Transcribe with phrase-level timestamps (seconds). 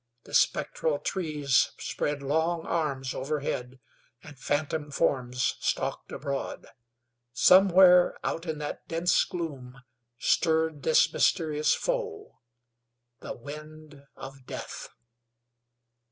[0.23, 3.79] The spectral trees spread long arms overhead,
[4.23, 6.65] and phantom forms stalked abroad;
[7.33, 9.83] somewhere out in that dense gloom
[10.17, 12.39] stirred this mysterious foe
[13.19, 14.89] the "Wind of Death."